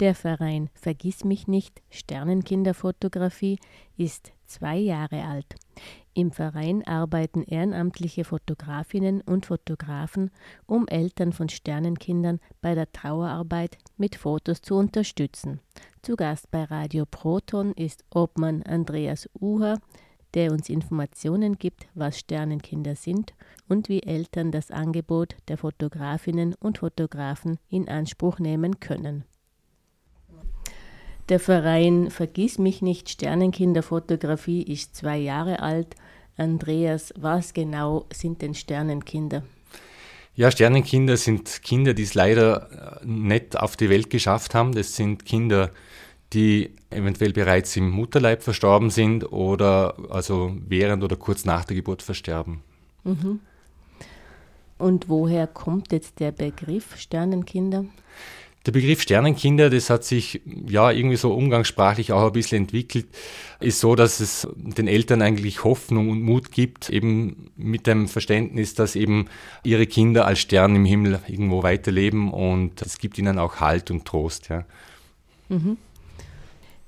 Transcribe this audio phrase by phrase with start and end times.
[0.00, 3.58] Der Verein Vergiss mich nicht Sternenkinderfotografie
[3.98, 5.56] ist zwei Jahre alt.
[6.14, 10.30] Im Verein arbeiten ehrenamtliche Fotografinnen und Fotografen,
[10.66, 15.60] um Eltern von Sternenkindern bei der Trauerarbeit mit Fotos zu unterstützen.
[16.00, 19.80] Zu Gast bei Radio Proton ist Obmann Andreas Uher,
[20.32, 23.34] der uns Informationen gibt, was Sternenkinder sind
[23.68, 29.24] und wie Eltern das Angebot der Fotografinnen und Fotografen in Anspruch nehmen können.
[31.30, 35.94] Der Verein Vergiss mich nicht Sternenkinderfotografie ist zwei Jahre alt.
[36.36, 39.44] Andreas, was genau sind denn Sternenkinder?
[40.34, 44.72] Ja, Sternenkinder sind Kinder, die es leider äh, nicht auf die Welt geschafft haben.
[44.72, 45.70] Das sind Kinder,
[46.32, 52.02] die eventuell bereits im Mutterleib verstorben sind oder also während oder kurz nach der Geburt
[52.02, 52.64] versterben.
[53.04, 53.38] Mhm.
[54.78, 57.84] Und woher kommt jetzt der Begriff Sternenkinder?
[58.66, 63.06] Der Begriff Sternenkinder, das hat sich ja irgendwie so umgangssprachlich auch ein bisschen entwickelt,
[63.58, 68.74] ist so, dass es den Eltern eigentlich Hoffnung und Mut gibt, eben mit dem Verständnis,
[68.74, 69.28] dass eben
[69.64, 74.04] ihre Kinder als Stern im Himmel irgendwo weiterleben und es gibt ihnen auch Halt und
[74.04, 74.50] Trost.
[74.50, 74.66] Ja.
[75.48, 75.78] Mhm.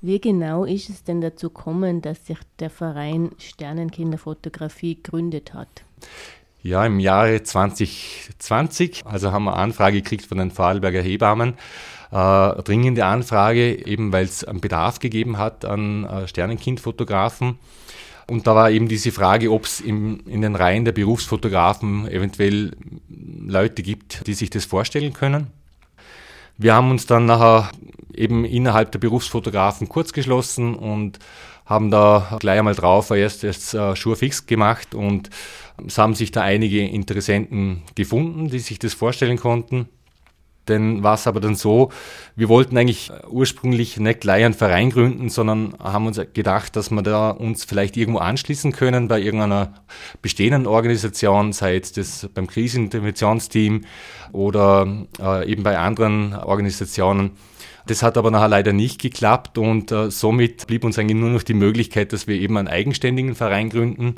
[0.01, 5.85] Wie genau ist es denn dazu gekommen, dass sich der Verein Sternenkinderfotografie gegründet hat?
[6.65, 11.55] Ja, im Jahre 2020, also haben wir Anfrage gekriegt von den Vorarlberger Hebammen,
[12.09, 17.59] äh, dringende Anfrage, eben weil es einen Bedarf gegeben hat an äh, Sternenkindfotografen.
[18.27, 22.71] Und da war eben diese Frage, ob es in den Reihen der Berufsfotografen eventuell
[23.09, 25.47] Leute gibt, die sich das vorstellen können.
[26.57, 27.71] Wir haben uns dann nachher
[28.13, 31.19] eben innerhalb der Berufsfotografen kurz geschlossen und
[31.65, 35.29] haben da gleich einmal drauf erst das äh, Schuhe fix gemacht und
[35.85, 39.87] es haben sich da einige Interessenten gefunden, die sich das vorstellen konnten.
[40.67, 41.91] Denn war es aber dann so,
[42.37, 47.01] wir wollten eigentlich ursprünglich nicht gleich einen Verein gründen, sondern haben uns gedacht, dass wir
[47.01, 49.73] da uns vielleicht irgendwo anschließen können bei irgendeiner
[50.21, 53.81] bestehenden Organisation, sei es das beim Kriseninterventionsteam
[54.31, 57.31] oder äh, eben bei anderen Organisationen.
[57.85, 61.43] Das hat aber nachher leider nicht geklappt und äh, somit blieb uns eigentlich nur noch
[61.43, 64.15] die Möglichkeit, dass wir eben einen eigenständigen Verein gründen.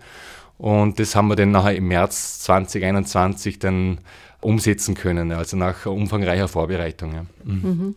[0.57, 3.99] Und das haben wir dann nachher im März 2021 dann
[4.39, 7.13] umsetzen können, also nach umfangreicher Vorbereitung.
[7.13, 7.25] Ja.
[7.43, 7.61] Mhm.
[7.63, 7.95] Mhm.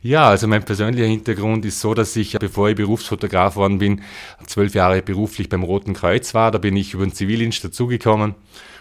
[0.00, 4.02] Ja, also mein persönlicher Hintergrund ist so, dass ich, bevor ich Berufsfotograf worden bin,
[4.46, 6.50] zwölf Jahre beruflich beim Roten Kreuz war.
[6.50, 8.34] Da bin ich über den Zivildienst dazugekommen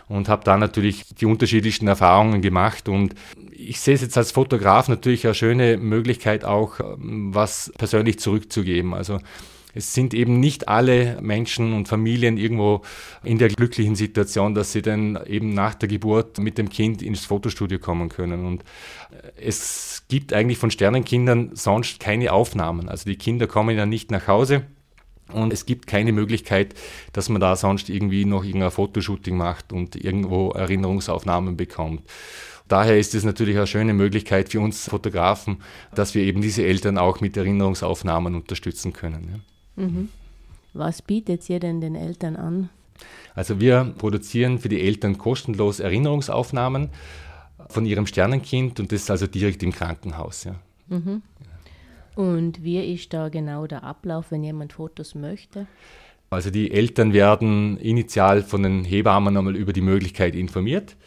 [0.10, 2.88] und habe da natürlich die unterschiedlichsten Erfahrungen gemacht.
[2.88, 3.16] Und
[3.52, 8.94] ich sehe es jetzt als Fotograf natürlich eine schöne Möglichkeit auch, ähm, was persönlich zurückzugeben.
[8.94, 9.20] Also
[9.74, 12.82] es sind eben nicht alle Menschen und Familien irgendwo
[13.24, 17.26] in der glücklichen Situation, dass sie dann eben nach der Geburt mit dem Kind ins
[17.26, 18.46] Fotostudio kommen können.
[18.46, 18.64] Und
[19.12, 22.90] äh, es gibt eigentlich von Sternenkindern sonst keine Aufnahmen.
[22.90, 24.64] Also die Kinder kommen ja nicht nach Hause.
[25.34, 26.74] Und es gibt keine Möglichkeit,
[27.14, 32.02] dass man da sonst irgendwie noch irgendein Fotoshooting macht und irgendwo Erinnerungsaufnahmen bekommt.
[32.68, 35.58] Daher ist es natürlich eine schöne Möglichkeit für uns Fotografen,
[35.96, 39.42] dass wir eben diese Eltern auch mit Erinnerungsaufnahmen unterstützen können.
[39.78, 39.84] Ja.
[39.86, 40.10] Mhm.
[40.74, 42.70] Was bietet ihr denn den Eltern an?
[43.36, 46.90] Also wir produzieren für die Eltern kostenlos Erinnerungsaufnahmen
[47.70, 50.44] von ihrem Sternenkind und das also direkt im Krankenhaus.
[50.44, 50.56] Ja.
[50.90, 51.22] Mhm.
[52.18, 55.68] Und wie ist da genau der Ablauf, wenn jemand Fotos möchte?
[56.32, 60.98] Also die Eltern werden initial von den Hebammen einmal über die Möglichkeit informiert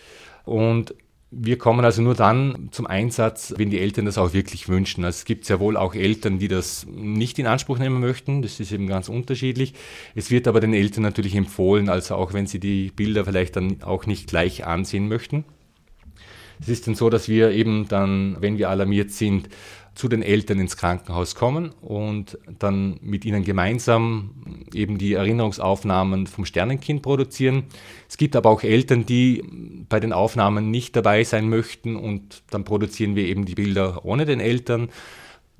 [0.44, 0.94] und
[1.32, 5.04] wir kommen also nur dann zum Einsatz, wenn die Eltern das auch wirklich wünschen.
[5.04, 8.42] Also es gibt sehr wohl auch Eltern, die das nicht in Anspruch nehmen möchten.
[8.42, 9.74] Das ist eben ganz unterschiedlich.
[10.14, 13.82] Es wird aber den Eltern natürlich empfohlen, also auch wenn sie die Bilder vielleicht dann
[13.82, 15.44] auch nicht gleich ansehen möchten.
[16.60, 19.48] Es ist dann so, dass wir eben dann, wenn wir alarmiert sind,
[19.94, 24.30] zu den Eltern ins Krankenhaus kommen und dann mit ihnen gemeinsam
[24.72, 27.64] eben die Erinnerungsaufnahmen vom Sternenkind produzieren.
[28.08, 29.42] Es gibt aber auch Eltern, die
[29.88, 34.26] bei den Aufnahmen nicht dabei sein möchten und dann produzieren wir eben die Bilder ohne
[34.26, 34.90] den Eltern.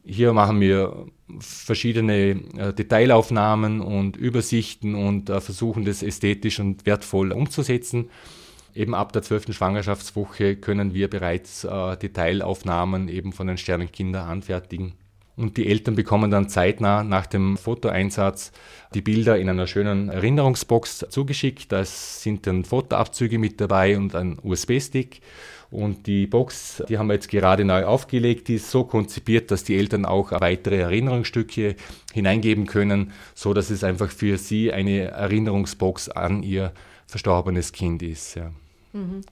[0.05, 1.07] Hier machen wir
[1.39, 8.09] verschiedene äh, Detailaufnahmen und Übersichten und äh, versuchen das ästhetisch und wertvoll umzusetzen.
[8.75, 14.95] Eben ab der zwölften Schwangerschaftswoche können wir bereits äh, Detailaufnahmen eben von den Sternenkindern anfertigen.
[15.37, 18.53] Und die Eltern bekommen dann zeitnah nach dem Fotoeinsatz
[18.93, 21.73] die Bilder in einer schönen Erinnerungsbox zugeschickt.
[21.73, 25.23] Da sind dann Fotoabzüge mit dabei und ein USB-Stick.
[25.71, 29.65] Und die Box, die haben wir jetzt gerade neu aufgelegt, die ist so konzipiert, dass
[29.65, 31.77] die Eltern auch weitere Erinnerungsstücke
[32.13, 36.73] hineingeben können, so dass es einfach für sie eine Erinnerungsbox an ihr
[37.11, 38.35] verstorbenes Kind ist.
[38.35, 38.51] Ja.
[38.93, 39.23] Mhm.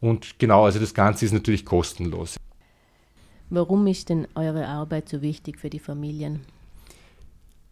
[0.00, 2.36] Und genau, also das Ganze ist natürlich kostenlos.
[3.50, 6.40] Warum ist denn eure Arbeit so wichtig für die Familien?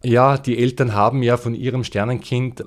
[0.04, 2.64] Ja, die Eltern haben ja von ihrem Sternenkind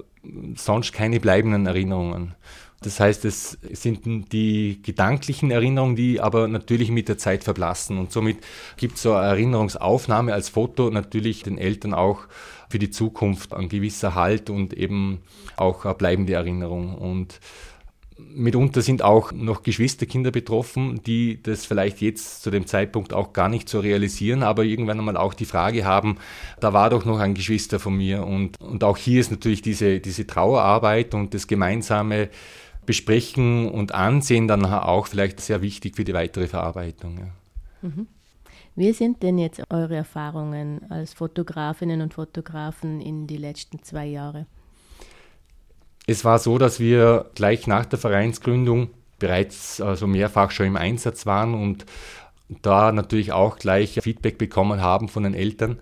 [0.55, 2.35] sonst keine bleibenden Erinnerungen.
[2.81, 7.97] Das heißt, es sind die gedanklichen Erinnerungen, die aber natürlich mit der Zeit verblassen.
[7.97, 8.37] Und somit
[8.77, 12.27] gibt so eine Erinnerungsaufnahme als Foto natürlich den Eltern auch
[12.69, 15.19] für die Zukunft ein gewisser Halt und eben
[15.55, 16.95] auch eine bleibende Erinnerung.
[16.95, 17.39] Und
[18.17, 23.49] Mitunter sind auch noch Geschwisterkinder betroffen, die das vielleicht jetzt zu dem Zeitpunkt auch gar
[23.49, 26.17] nicht so realisieren, aber irgendwann einmal auch die Frage haben,
[26.61, 28.25] da war doch noch ein Geschwister von mir.
[28.25, 32.29] Und, und auch hier ist natürlich diese, diese Trauerarbeit und das gemeinsame
[32.85, 37.17] Besprechen und Ansehen dann auch vielleicht sehr wichtig für die weitere Verarbeitung.
[37.17, 37.89] Ja.
[37.89, 38.07] Mhm.
[38.75, 44.47] Wie sind denn jetzt eure Erfahrungen als Fotografinnen und Fotografen in die letzten zwei Jahre?
[46.07, 51.25] Es war so, dass wir gleich nach der Vereinsgründung bereits also mehrfach schon im Einsatz
[51.25, 51.85] waren und
[52.61, 55.79] da natürlich auch gleich Feedback bekommen haben von den Eltern.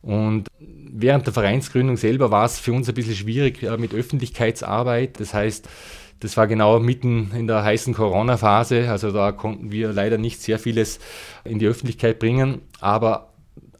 [0.00, 5.18] Und während der Vereinsgründung selber war es für uns ein bisschen schwierig äh, mit Öffentlichkeitsarbeit.
[5.18, 5.68] Das heißt,
[6.20, 8.90] das war genau mitten in der heißen Corona-Phase.
[8.90, 10.98] Also da konnten wir leider nicht sehr vieles
[11.44, 12.62] in die Öffentlichkeit bringen.
[12.80, 13.32] Aber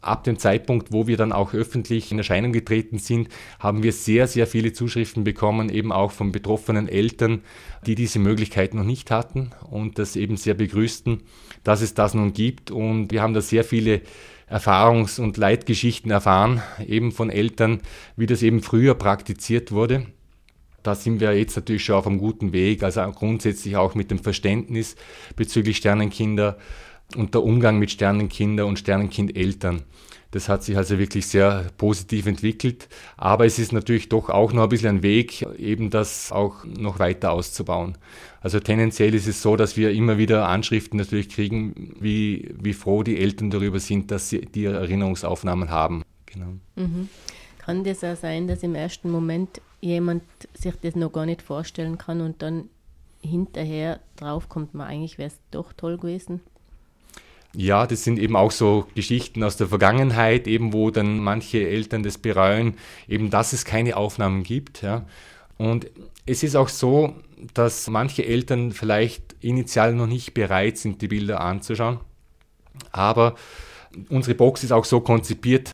[0.07, 3.29] ab dem Zeitpunkt, wo wir dann auch öffentlich in Erscheinung getreten sind,
[3.59, 7.43] haben wir sehr, sehr viele Zuschriften bekommen, eben auch von betroffenen Eltern,
[7.87, 11.23] die diese Möglichkeit noch nicht hatten und das eben sehr begrüßten,
[11.65, 12.71] dass es das nun gibt.
[12.71, 14.03] Und wir haben da sehr viele
[14.49, 17.81] Erfahrungs- und Leitgeschichten erfahren, eben von Eltern,
[18.17, 20.07] wie das eben früher praktiziert wurde.
[20.87, 24.21] Da sind wir jetzt natürlich schon auf einem guten Weg, also grundsätzlich auch mit dem
[24.21, 24.95] Verständnis
[25.35, 26.59] bezüglich Sternenkinder
[27.17, 29.83] und der Umgang mit Sternenkinder und Sternenkindeltern.
[30.31, 32.89] Das hat sich also wirklich sehr positiv entwickelt.
[33.17, 37.01] Aber es ist natürlich doch auch noch ein bisschen ein Weg, eben das auch noch
[37.01, 37.99] weiter auszubauen.
[38.41, 43.03] Also tendenziell ist es so, dass wir immer wieder Anschriften natürlich kriegen, wie, wie froh
[43.03, 46.03] die Eltern darüber sind, dass sie die Erinnerungsaufnahmen haben.
[46.27, 46.53] Genau.
[46.77, 47.09] Mhm.
[47.67, 50.23] Kann das auch sein, dass im ersten Moment jemand
[50.55, 52.69] sich das noch gar nicht vorstellen kann und dann
[53.21, 56.41] hinterher draufkommt, man eigentlich wäre es doch toll gewesen?
[57.57, 62.05] Ja, das sind eben auch so Geschichten aus der Vergangenheit, eben wo dann manche Eltern
[62.05, 62.75] das bereuen,
[63.09, 64.83] eben dass es keine Aufnahmen gibt.
[64.83, 65.05] Ja.
[65.59, 65.91] Und
[66.25, 67.17] es ist auch so,
[67.53, 71.99] dass manche Eltern vielleicht initial noch nicht bereit sind, die Bilder anzuschauen.
[72.93, 73.35] Aber
[74.09, 75.73] unsere Box ist auch so konzipiert,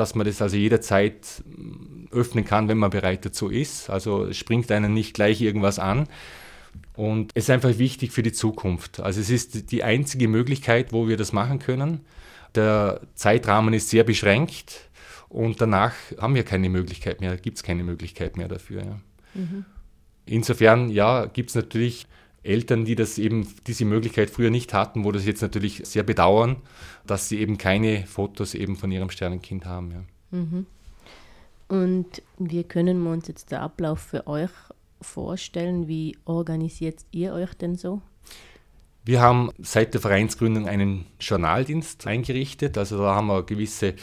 [0.00, 1.44] dass man das also jederzeit
[2.10, 3.90] öffnen kann, wenn man bereit dazu ist.
[3.90, 6.08] Also es springt einen nicht gleich irgendwas an.
[6.96, 9.00] Und es ist einfach wichtig für die Zukunft.
[9.00, 12.00] Also es ist die einzige Möglichkeit, wo wir das machen können.
[12.54, 14.88] Der Zeitrahmen ist sehr beschränkt
[15.28, 18.82] und danach haben wir keine Möglichkeit mehr, gibt es keine Möglichkeit mehr dafür.
[18.82, 19.00] Ja.
[19.34, 19.64] Mhm.
[20.26, 22.06] Insofern, ja, gibt es natürlich
[22.42, 26.56] Eltern, die das eben, diese Möglichkeit früher nicht hatten, wo das jetzt natürlich sehr bedauern,
[27.06, 29.90] dass sie eben keine Fotos eben von ihrem Sternenkind haben.
[29.90, 30.38] Ja.
[30.38, 30.66] Mhm.
[31.68, 34.50] Und wie können wir uns jetzt der Ablauf für euch
[35.00, 35.86] vorstellen?
[35.86, 38.02] Wie organisiert ihr euch denn so?
[39.04, 42.76] Wir haben seit der Vereinsgründung einen Journaldienst eingerichtet.
[42.76, 43.94] Also da haben wir eine gewisse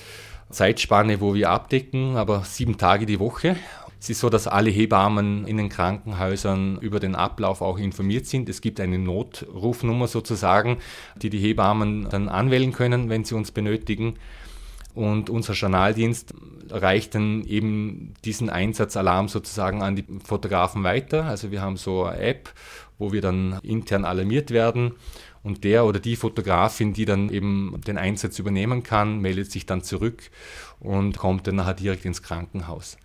[0.49, 3.57] Zeitspanne, wo wir abdecken, aber sieben Tage die Woche.
[3.99, 8.47] Es ist so, dass alle Hebammen in den Krankenhäusern über den Ablauf auch informiert sind.
[8.47, 10.77] Es gibt eine Notrufnummer sozusagen,
[11.15, 14.15] die die Hebammen dann anwählen können, wenn sie uns benötigen.
[14.93, 16.33] Und unser Journaldienst
[16.71, 21.25] reicht dann eben diesen Einsatzalarm sozusagen an die Fotografen weiter.
[21.25, 22.53] Also wir haben so eine App,
[22.97, 24.93] wo wir dann intern alarmiert werden.
[25.43, 29.83] Und der oder die Fotografin, die dann eben den Einsatz übernehmen kann, meldet sich dann
[29.83, 30.23] zurück
[30.79, 32.97] und kommt dann nachher direkt ins Krankenhaus.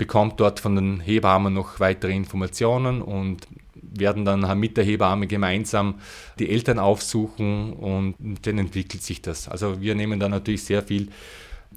[0.00, 5.96] Bekommt dort von den Hebammen noch weitere Informationen und werden dann mit der Hebamme gemeinsam
[6.38, 9.46] die Eltern aufsuchen und dann entwickelt sich das.
[9.46, 11.08] Also wir nehmen da natürlich sehr viel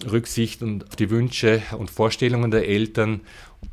[0.10, 3.20] Rücksicht und auf die Wünsche und Vorstellungen der Eltern.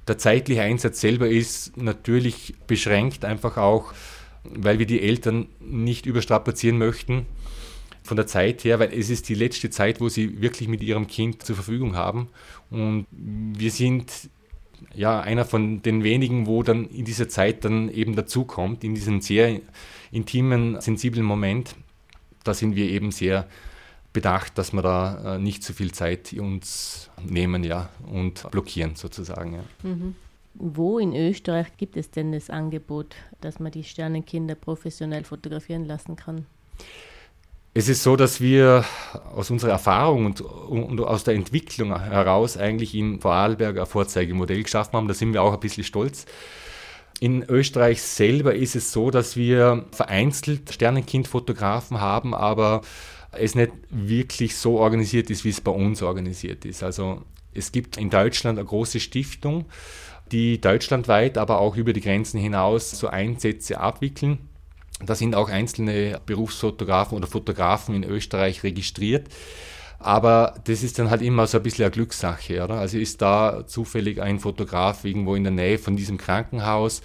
[0.08, 3.92] Der zeitliche Einsatz selber ist natürlich beschränkt, einfach auch,
[4.42, 7.24] weil wir die Eltern nicht überstrapazieren möchten
[8.02, 11.06] von der Zeit her, weil es ist die letzte Zeit, wo sie wirklich mit ihrem
[11.06, 12.28] Kind zur Verfügung haben.
[12.70, 14.10] Und wir sind
[14.94, 19.20] ja, einer von den wenigen, wo dann in dieser Zeit dann eben dazukommt, in diesem
[19.20, 19.60] sehr
[20.10, 21.74] intimen, sensiblen Moment,
[22.44, 23.46] da sind wir eben sehr
[24.12, 29.54] bedacht, dass wir da äh, nicht zu viel Zeit uns nehmen ja, und blockieren sozusagen.
[29.54, 29.64] Ja.
[29.82, 30.14] Mhm.
[30.54, 36.16] Wo in Österreich gibt es denn das Angebot, dass man die Sternenkinder professionell fotografieren lassen
[36.16, 36.44] kann?
[37.72, 38.84] Es ist so, dass wir
[39.32, 44.94] aus unserer Erfahrung und, und, aus der Entwicklung heraus eigentlich in Vorarlberg ein Vorzeigemodell geschaffen
[44.94, 45.06] haben.
[45.06, 46.26] Da sind wir auch ein bisschen stolz.
[47.20, 52.80] In Österreich selber ist es so, dass wir vereinzelt Sternenkindfotografen haben, aber
[53.30, 56.82] es nicht wirklich so organisiert ist, wie es bei uns organisiert ist.
[56.82, 57.22] Also
[57.54, 59.66] es gibt in Deutschland eine große Stiftung,
[60.32, 64.49] die deutschlandweit, aber auch über die Grenzen hinaus so Einsätze abwickeln.
[65.04, 69.28] Da sind auch einzelne Berufsfotografen oder Fotografen in Österreich registriert.
[69.98, 72.76] Aber das ist dann halt immer so ein bisschen eine Glückssache, oder?
[72.76, 77.02] Also ist da zufällig ein Fotograf irgendwo in der Nähe von diesem Krankenhaus,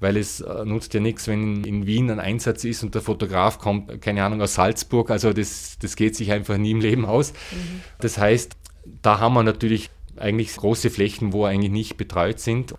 [0.00, 3.58] weil es äh, nutzt ja nichts, wenn in Wien ein Einsatz ist und der Fotograf
[3.58, 5.12] kommt, keine Ahnung, aus Salzburg.
[5.12, 7.32] Also das, das geht sich einfach nie im Leben aus.
[7.32, 7.82] Mhm.
[8.00, 8.56] Das heißt,
[9.02, 12.74] da haben wir natürlich eigentlich große Flächen, wo eigentlich nicht betreut sind.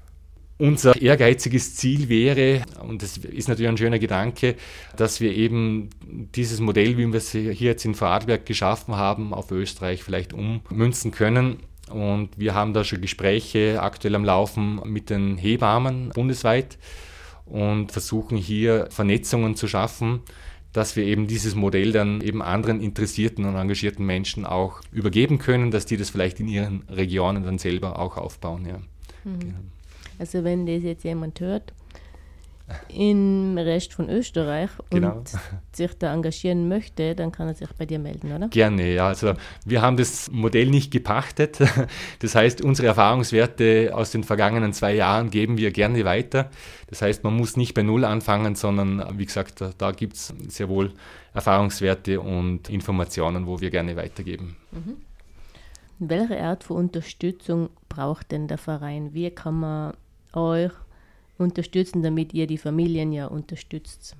[0.63, 4.55] Unser ehrgeiziges Ziel wäre, und das ist natürlich ein schöner Gedanke,
[4.95, 9.51] dass wir eben dieses Modell, wie wir es hier jetzt in Vorarlberg geschaffen haben, auf
[9.51, 11.57] Österreich vielleicht ummünzen können.
[11.91, 16.77] Und wir haben da schon Gespräche aktuell am Laufen mit den Hebammen bundesweit
[17.45, 20.21] und versuchen hier Vernetzungen zu schaffen,
[20.71, 25.71] dass wir eben dieses Modell dann eben anderen interessierten und engagierten Menschen auch übergeben können,
[25.71, 28.65] dass die das vielleicht in ihren Regionen dann selber auch aufbauen.
[28.65, 28.77] Ja.
[29.25, 29.39] Mhm.
[29.39, 29.55] Genau.
[30.23, 31.73] Also wenn das jetzt jemand hört
[32.87, 35.17] im Rest von Österreich genau.
[35.17, 35.29] und
[35.73, 38.47] sich da engagieren möchte, dann kann er sich bei dir melden, oder?
[38.47, 39.09] Gerne, ja.
[39.09, 39.33] Also
[39.65, 41.59] wir haben das Modell nicht gepachtet.
[42.19, 46.49] Das heißt, unsere Erfahrungswerte aus den vergangenen zwei Jahren geben wir gerne weiter.
[46.87, 50.33] Das heißt, man muss nicht bei Null anfangen, sondern wie gesagt, da, da gibt es
[50.47, 50.93] sehr wohl
[51.33, 54.55] Erfahrungswerte und Informationen, wo wir gerne weitergeben.
[54.71, 54.95] Mhm.
[55.99, 59.13] Welche Art von Unterstützung braucht denn der Verein?
[59.13, 59.93] Wie kann man
[60.33, 60.71] euch
[61.37, 64.15] unterstützen, damit ihr die Familien ja unterstützt?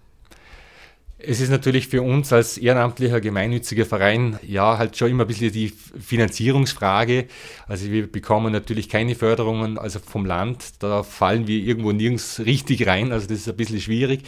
[1.25, 5.53] Es ist natürlich für uns als ehrenamtlicher gemeinnütziger Verein ja halt schon immer ein bisschen
[5.53, 7.27] die Finanzierungsfrage.
[7.65, 12.87] Also wir bekommen natürlich keine Förderungen also vom Land, da fallen wir irgendwo nirgends richtig
[12.87, 14.23] rein, also das ist ein bisschen schwierig.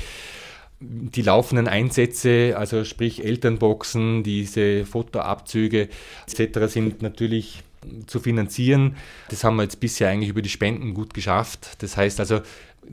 [0.79, 5.89] Die laufenden Einsätze, also sprich Elternboxen, diese Fotoabzüge
[6.27, 6.71] etc.
[6.71, 7.63] sind natürlich
[8.07, 8.95] zu finanzieren.
[9.29, 11.77] Das haben wir jetzt bisher eigentlich über die Spenden gut geschafft.
[11.79, 12.41] Das heißt also,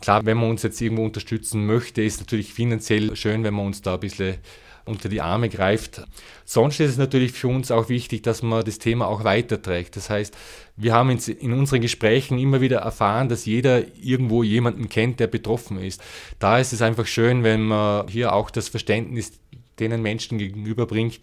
[0.00, 3.82] klar, wenn man uns jetzt irgendwo unterstützen möchte, ist natürlich finanziell schön, wenn man uns
[3.82, 4.36] da ein bisschen
[4.84, 6.02] unter die Arme greift.
[6.44, 9.94] Sonst ist es natürlich für uns auch wichtig, dass man das Thema auch weiterträgt.
[9.94, 10.36] Das heißt,
[10.76, 15.78] wir haben in unseren Gesprächen immer wieder erfahren, dass jeder irgendwo jemanden kennt, der betroffen
[15.78, 16.02] ist.
[16.40, 19.32] Da ist es einfach schön, wenn man hier auch das Verständnis
[19.78, 21.20] denen Menschen gegenüberbringt,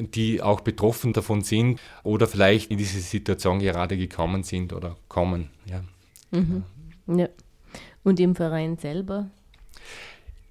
[0.00, 5.50] die auch betroffen davon sind oder vielleicht in diese Situation gerade gekommen sind oder kommen.
[5.66, 5.82] Ja.
[6.30, 6.64] Mhm.
[7.06, 7.28] ja.
[8.04, 9.30] Und im Verein selber?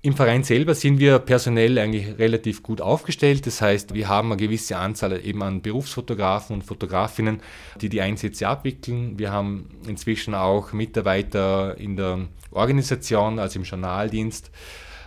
[0.03, 3.45] Im Verein selber sind wir personell eigentlich relativ gut aufgestellt.
[3.45, 7.41] Das heißt, wir haben eine gewisse Anzahl eben an Berufsfotografen und Fotografinnen,
[7.81, 9.17] die die Einsätze abwickeln.
[9.17, 14.51] Wir haben inzwischen auch Mitarbeiter in der Organisation, also im Journaldienst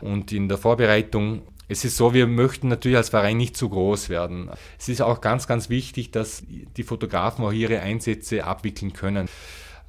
[0.00, 4.09] und in der Vorbereitung es ist so, wir möchten natürlich als Verein nicht zu groß
[4.09, 4.50] werden.
[4.77, 9.29] Es ist auch ganz, ganz wichtig, dass die Fotografen auch ihre Einsätze abwickeln können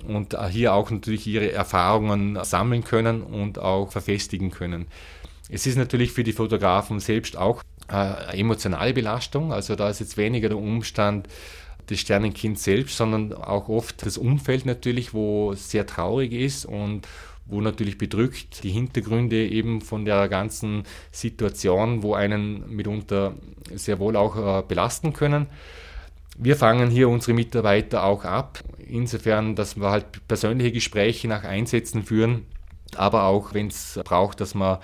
[0.07, 4.85] und hier auch natürlich ihre Erfahrungen sammeln können und auch verfestigen können.
[5.49, 9.51] Es ist natürlich für die Fotografen selbst auch eine emotionale Belastung.
[9.51, 11.27] Also da ist jetzt weniger der Umstand
[11.89, 17.07] des Sternenkinds selbst, sondern auch oft das Umfeld natürlich, wo sehr traurig ist und
[17.51, 23.35] wo natürlich bedrückt die Hintergründe eben von der ganzen Situation, wo einen mitunter
[23.75, 25.47] sehr wohl auch äh, belasten können.
[26.37, 32.03] Wir fangen hier unsere Mitarbeiter auch ab, insofern, dass wir halt persönliche Gespräche nach Einsätzen
[32.03, 32.45] führen,
[32.95, 34.79] aber auch, wenn es braucht, dass wir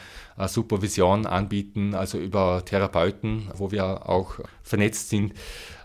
[0.45, 5.33] Supervision anbieten, also über Therapeuten, wo wir auch vernetzt sind,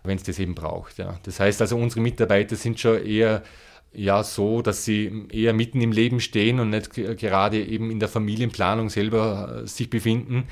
[0.05, 0.99] wenn es das eben braucht.
[0.99, 1.19] Ja.
[1.23, 3.43] Das heißt also, unsere Mitarbeiter sind schon eher
[3.95, 8.09] ja so, dass sie eher mitten im Leben stehen und nicht gerade eben in der
[8.09, 10.45] Familienplanung selber äh, sich befinden.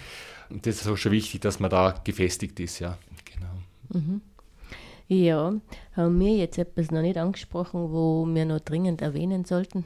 [0.50, 2.98] Das ist auch schon wichtig, dass man da gefestigt ist, ja.
[3.34, 4.00] Genau.
[4.00, 4.20] Mhm.
[5.06, 5.54] Ja,
[5.96, 9.84] haben wir jetzt etwas noch nicht angesprochen, wo wir noch dringend erwähnen sollten?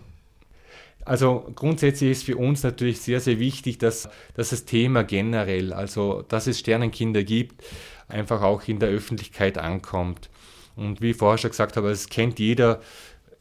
[1.05, 6.23] Also grundsätzlich ist für uns natürlich sehr, sehr wichtig, dass, dass das Thema generell, also
[6.23, 7.63] dass es Sternenkinder gibt,
[8.09, 10.31] einfach auch in der Öffentlichkeit ankommt.
[10.77, 12.81] Und wie ich vorher schon gesagt habe, es kennt jeder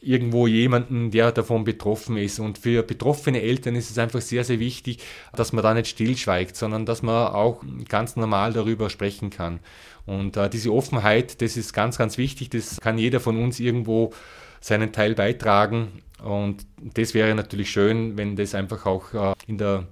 [0.03, 2.39] irgendwo jemanden, der davon betroffen ist.
[2.39, 5.00] Und für betroffene Eltern ist es einfach sehr, sehr wichtig,
[5.33, 9.60] dass man da nicht stillschweigt, sondern dass man auch ganz normal darüber sprechen kann.
[10.05, 12.50] Und äh, diese Offenheit, das ist ganz, ganz wichtig.
[12.50, 14.13] Das kann jeder von uns irgendwo
[14.60, 16.03] seinen Teil beitragen.
[16.24, 19.88] Und das wäre natürlich schön, wenn das einfach auch äh, in der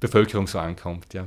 [0.00, 1.14] Bevölkerung so ankommt.
[1.14, 1.26] Ja.